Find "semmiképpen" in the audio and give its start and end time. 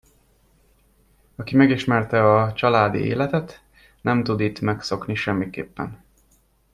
5.15-6.03